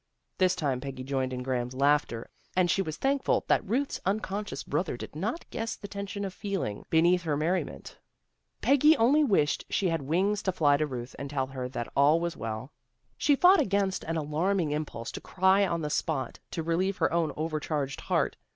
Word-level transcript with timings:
This 0.39 0.55
time 0.55 0.81
Peggy 0.81 1.03
joined 1.03 1.31
in 1.31 1.43
Graham's 1.43 1.75
laughter, 1.75 2.31
and 2.55 2.71
she 2.71 2.81
was 2.81 2.97
thankful 2.97 3.45
that 3.47 3.63
Ruth's 3.63 4.01
unconscious 4.03 4.63
brother 4.63 4.97
did 4.97 5.15
not 5.15 5.47
guess 5.51 5.75
the 5.75 5.87
tension 5.87 6.25
of 6.25 6.33
feeling 6.33 6.85
be 6.89 7.03
neath 7.03 7.21
her 7.21 7.37
merriment. 7.37 7.99
Peggy 8.61 8.97
only 8.97 9.23
wished 9.23 9.63
she 9.69 9.89
had 9.89 10.01
wings 10.01 10.41
to 10.41 10.51
fly 10.51 10.75
to 10.77 10.87
Ruth, 10.87 11.15
and 11.19 11.29
tell 11.29 11.45
her 11.45 11.69
that 11.69 11.93
all 11.95 12.19
was 12.19 12.35
well. 12.35 12.71
She 13.15 13.35
fought 13.35 13.61
against 13.61 14.03
an 14.05 14.17
alarming 14.17 14.71
im 14.71 14.85
pulse 14.87 15.11
to 15.11 15.21
cry 15.21 15.67
on 15.67 15.83
the 15.83 15.91
spot, 15.91 16.39
to 16.49 16.63
relieve 16.63 16.97
her 16.97 17.13
own 17.13 17.31
overcharged 17.37 18.01
heart. 18.01 18.37